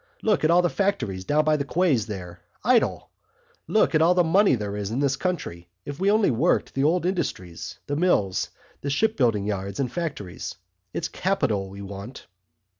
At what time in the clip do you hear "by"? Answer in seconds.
1.45-1.57